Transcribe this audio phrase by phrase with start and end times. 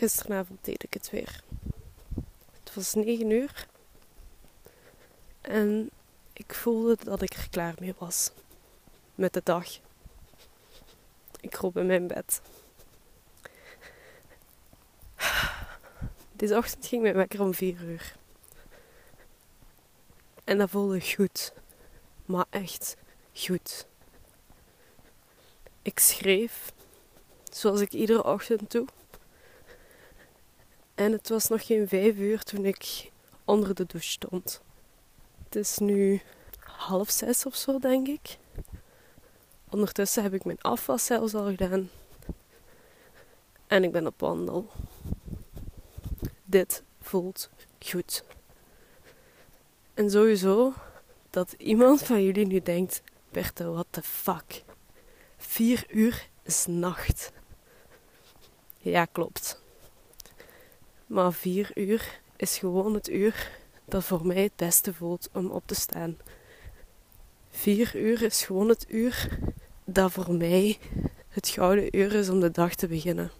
[0.00, 1.42] gisteravond deed ik het weer.
[2.64, 3.66] Het was 9 uur.
[5.40, 5.90] En
[6.32, 8.30] ik voelde dat ik er klaar mee was.
[9.14, 9.66] Met de dag.
[11.40, 12.40] Ik kroop in mijn bed.
[16.32, 18.16] Deze ochtend ging mijn wekker om 4 uur.
[20.44, 21.52] En dat voelde goed.
[22.26, 22.96] Maar echt
[23.34, 23.86] goed.
[25.82, 26.72] Ik schreef
[27.52, 28.86] zoals ik iedere ochtend doe.
[31.00, 33.10] En het was nog geen vijf uur toen ik
[33.44, 34.60] onder de douche stond.
[35.44, 36.20] Het is nu
[36.58, 38.38] half zes of zo, denk ik.
[39.70, 41.90] Ondertussen heb ik mijn afwas zelfs al gedaan.
[43.66, 44.70] En ik ben op wandel.
[46.44, 48.24] Dit voelt goed.
[49.94, 50.72] En sowieso
[51.30, 54.62] dat iemand van jullie nu denkt: Berthe, what the fuck?
[55.36, 57.32] Vier uur is nacht.
[58.78, 59.60] Ja, klopt.
[61.10, 63.50] Maar vier uur is gewoon het uur
[63.84, 66.16] dat voor mij het beste voelt om op te staan.
[67.50, 69.38] Vier uur is gewoon het uur
[69.84, 70.78] dat voor mij
[71.28, 73.30] het gouden uur is om de dag te beginnen.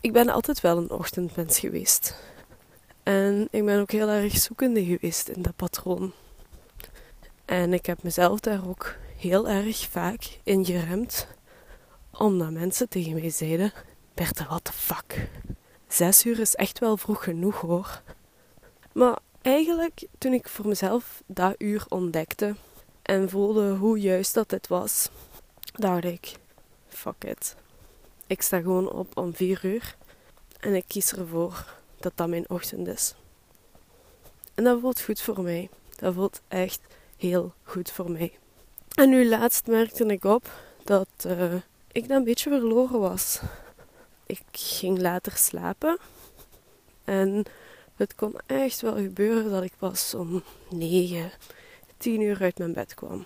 [0.00, 2.14] Ik ben altijd wel een ochtendmens geweest.
[3.02, 6.12] En ik ben ook heel erg zoekende geweest in dat patroon.
[7.44, 11.26] En ik heb mezelf daar ook heel erg vaak in geremd,
[12.10, 13.72] omdat mensen tegen mij zeiden:
[14.14, 15.30] Bertha, what the fuck?
[15.92, 18.02] Zes uur is echt wel vroeg genoeg hoor.
[18.92, 22.54] Maar eigenlijk, toen ik voor mezelf dat uur ontdekte
[23.02, 25.08] en voelde hoe juist dat dit was,
[25.72, 26.32] dacht ik:
[26.88, 27.56] fuck it.
[28.26, 29.96] Ik sta gewoon op om vier uur
[30.60, 33.14] en ik kies ervoor dat dat mijn ochtend is.
[34.54, 35.68] En dat voelt goed voor mij.
[35.96, 36.80] Dat voelt echt
[37.16, 38.38] heel goed voor mij.
[38.94, 40.50] En nu laatst merkte ik op
[40.84, 41.54] dat uh,
[41.92, 43.40] ik dan een beetje verloren was.
[44.32, 45.98] Ik ging later slapen.
[47.04, 47.44] En
[47.96, 51.30] het kon echt wel gebeuren dat ik pas om 9,
[51.96, 53.24] 10 uur uit mijn bed kwam.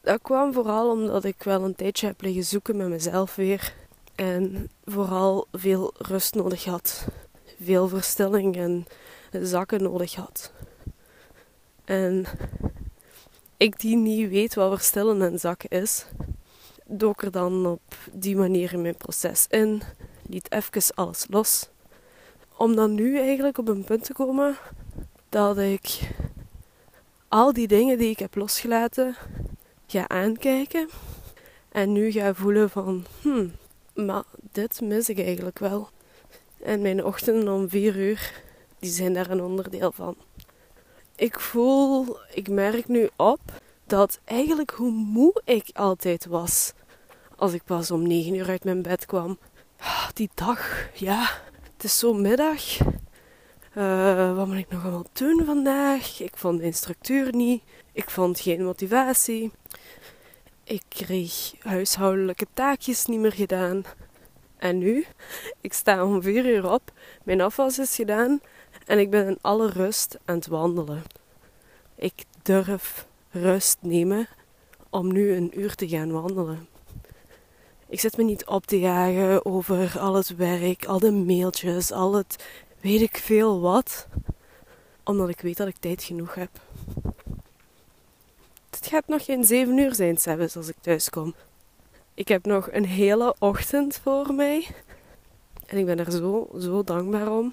[0.00, 3.74] Dat kwam vooral omdat ik wel een tijdje heb liggen zoeken met mezelf weer.
[4.14, 7.06] En vooral veel rust nodig had.
[7.62, 8.86] Veel verstilling en
[9.42, 10.52] zakken nodig had.
[11.84, 12.26] En
[13.56, 16.06] ik die niet weet wat verstillen en zakken is,
[16.84, 19.82] dook er dan op die manier in mijn proces in.
[20.28, 21.68] Liet even alles los.
[22.56, 24.56] Om dan nu eigenlijk op een punt te komen
[25.28, 26.00] dat ik
[27.28, 29.16] al die dingen die ik heb losgelaten
[29.86, 30.88] ga aankijken.
[31.68, 33.52] En nu ga voelen van, hmm,
[33.94, 35.88] maar dit mis ik eigenlijk wel.
[36.62, 38.42] En mijn ochtenden om vier uur,
[38.78, 40.16] die zijn daar een onderdeel van.
[41.16, 43.40] Ik voel, ik merk nu op
[43.86, 46.72] dat eigenlijk hoe moe ik altijd was
[47.36, 49.38] als ik pas om negen uur uit mijn bed kwam.
[49.78, 51.30] Ah, die dag, ja,
[51.74, 52.62] het is zo middag.
[53.76, 56.20] Uh, wat moet ik nog allemaal doen vandaag?
[56.20, 57.62] Ik vond de instructeur niet.
[57.92, 59.52] Ik vond geen motivatie.
[60.64, 63.84] Ik kreeg huishoudelijke taakjes niet meer gedaan.
[64.56, 65.06] En nu?
[65.60, 66.92] Ik sta om vier uur op,
[67.24, 68.40] mijn afwas is gedaan
[68.86, 71.02] en ik ben in alle rust aan het wandelen.
[71.96, 74.28] Ik durf rust nemen
[74.90, 76.68] om nu een uur te gaan wandelen.
[77.88, 82.14] Ik zet me niet op te jagen over al het werk, al de mailtjes, al
[82.14, 82.44] het
[82.80, 84.06] weet ik veel wat,
[85.04, 86.50] omdat ik weet dat ik tijd genoeg heb.
[88.70, 91.34] Het gaat nog geen zeven uur zijn, s'avonds als ik thuis kom.
[92.14, 94.66] Ik heb nog een hele ochtend voor mij.
[95.66, 97.52] En ik ben er zo, zo dankbaar om.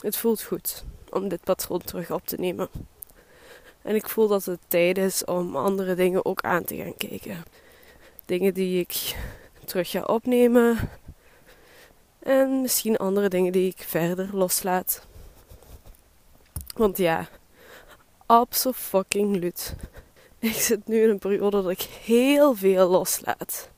[0.00, 2.68] Het voelt goed om dit patroon terug op te nemen.
[3.82, 7.44] En ik voel dat het tijd is om andere dingen ook aan te gaan kijken.
[8.24, 9.16] Dingen die ik
[9.64, 10.78] terug ga opnemen.
[12.18, 15.06] En misschien andere dingen die ik verder loslaat.
[16.74, 17.28] Want ja,
[18.26, 19.74] absoluut.
[20.38, 23.70] Ik zit nu in een periode dat ik heel veel loslaat.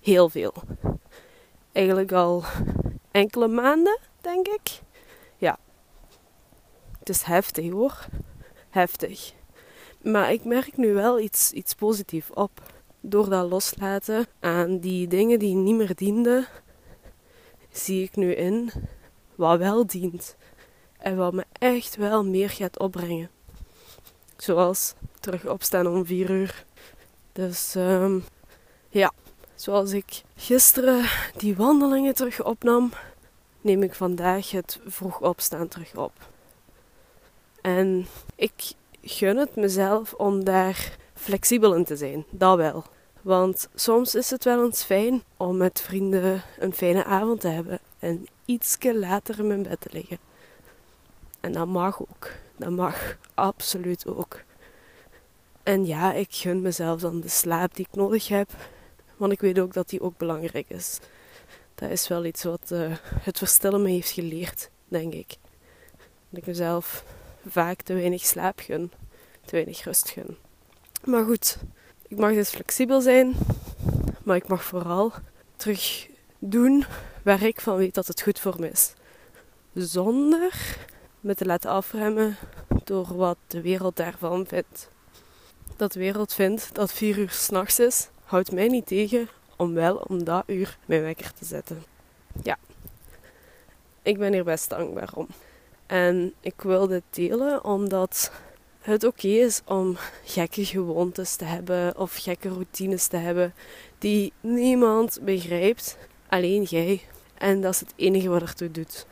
[0.00, 0.54] Heel veel.
[1.72, 2.44] Eigenlijk al
[3.10, 4.80] enkele maanden, denk ik.
[7.06, 8.06] Het is heftig hoor.
[8.70, 9.32] Heftig.
[10.02, 12.62] Maar ik merk nu wel iets, iets positiefs op.
[13.00, 16.46] Door dat loslaten aan die dingen die niet meer dienden,
[17.70, 18.70] zie ik nu in
[19.34, 20.36] wat wel dient.
[20.98, 23.30] En wat me echt wel meer gaat opbrengen.
[24.36, 26.64] Zoals terug opstaan om vier uur.
[27.32, 28.24] Dus um,
[28.88, 29.12] ja,
[29.54, 31.04] zoals ik gisteren
[31.36, 32.92] die wandelingen terug opnam,
[33.60, 36.12] neem ik vandaag het vroeg opstaan terug op.
[37.66, 38.72] En ik
[39.02, 42.24] gun het mezelf om daar flexibel in te zijn.
[42.30, 42.84] Dat wel.
[43.22, 47.78] Want soms is het wel eens fijn om met vrienden een fijne avond te hebben
[47.98, 50.18] en ietske later in mijn bed te liggen.
[51.40, 52.30] En dat mag ook.
[52.56, 54.42] Dat mag absoluut ook.
[55.62, 58.50] En ja, ik gun mezelf dan de slaap die ik nodig heb.
[59.16, 60.98] Want ik weet ook dat die ook belangrijk is.
[61.74, 65.36] Dat is wel iets wat uh, het verstillen me heeft geleerd, denk ik.
[66.28, 67.04] Dat ik mezelf
[67.48, 68.92] vaak te weinig slaap gun.
[69.44, 70.36] Te weinig rust gun.
[71.04, 71.58] Maar goed,
[72.08, 73.34] ik mag dus flexibel zijn.
[74.24, 75.12] Maar ik mag vooral
[75.56, 76.08] terug
[76.38, 76.84] doen
[77.22, 78.92] waar ik van weet dat het goed voor me is.
[79.74, 80.78] Zonder
[81.20, 82.36] me te laten afremmen
[82.84, 84.88] door wat de wereld daarvan vindt.
[85.76, 89.96] Dat de wereld vindt dat vier uur s'nachts is, houdt mij niet tegen om wel
[89.96, 91.84] om dat uur mijn wekker te zetten.
[92.42, 92.58] Ja,
[94.02, 95.26] ik ben hier best dankbaar om.
[95.86, 98.30] En ik wil dit delen omdat
[98.80, 103.54] het oké is om gekke gewoontes te hebben of gekke routines te hebben
[103.98, 105.96] die niemand begrijpt,
[106.28, 107.02] alleen jij.
[107.34, 109.06] En dat is het enige wat ertoe doet.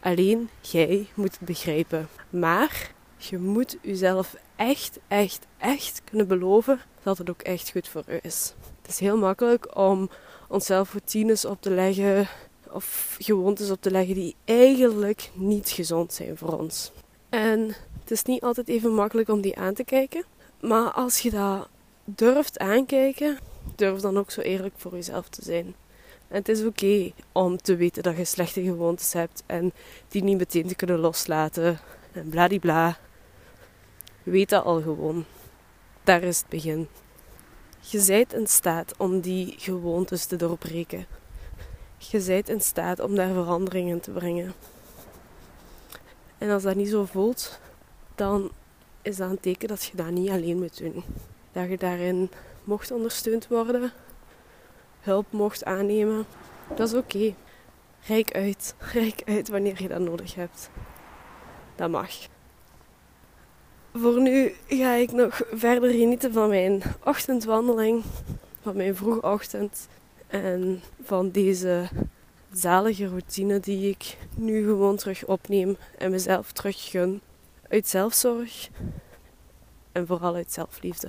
[0.00, 2.08] Alleen jij moet het begrijpen.
[2.30, 8.02] Maar je moet jezelf echt, echt, echt kunnen beloven dat het ook echt goed voor
[8.06, 8.54] je is.
[8.82, 10.10] Het is heel makkelijk om
[10.48, 12.28] onszelf routines op te leggen
[12.72, 16.92] of gewoontes op te leggen die eigenlijk niet gezond zijn voor ons.
[17.28, 20.24] En het is niet altijd even makkelijk om die aan te kijken.
[20.60, 21.68] Maar als je dat
[22.04, 23.38] durft aankijken,
[23.74, 25.74] durf dan ook zo eerlijk voor jezelf te zijn.
[26.28, 29.72] En het is oké om te weten dat je slechte gewoontes hebt en
[30.08, 31.78] die niet meteen te kunnen loslaten
[32.12, 32.98] en bladibla.
[34.22, 35.24] Weet dat al gewoon.
[36.04, 36.88] Daar is het begin.
[37.80, 41.06] Je zijt in staat om die gewoontes te doorbreken.
[42.10, 44.52] Je zijt in staat om daar veranderingen te brengen.
[46.38, 47.60] En als dat niet zo voelt,
[48.14, 48.50] dan
[49.02, 51.04] is dat een teken dat je dat niet alleen moet doen.
[51.52, 52.30] Dat je daarin
[52.64, 53.92] mocht ondersteund worden,
[55.00, 56.26] hulp mocht aannemen.
[56.76, 57.34] Dat is oké.
[58.06, 58.74] Rijk uit.
[58.92, 60.70] Rijk uit wanneer je dat nodig hebt.
[61.74, 62.10] Dat mag.
[63.94, 68.02] Voor nu ga ik nog verder genieten van mijn ochtendwandeling,
[68.62, 69.88] van mijn vroege ochtend
[70.32, 71.88] en van deze
[72.52, 77.20] zalige routine die ik nu gewoon terug opneem en mezelf terug gun.
[77.68, 78.68] Uit zelfzorg
[79.92, 81.08] en vooral uit zelfliefde.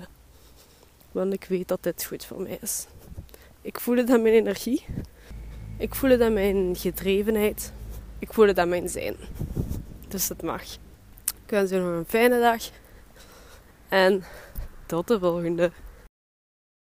[1.11, 2.87] Want ik weet dat dit goed voor mij is.
[3.61, 4.85] Ik voel het mijn energie.
[5.77, 7.73] Ik voel aan mijn gedrevenheid.
[8.19, 9.15] Ik voel het mijn zijn.
[10.07, 10.63] Dus het mag.
[11.23, 12.69] Ik wens je nog een fijne dag.
[13.89, 14.23] En
[14.85, 15.71] tot de volgende.